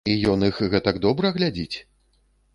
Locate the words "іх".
0.47-0.57